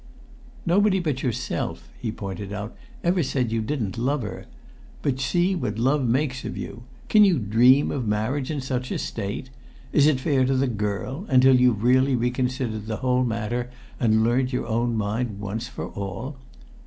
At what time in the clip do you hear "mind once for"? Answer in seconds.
14.97-15.89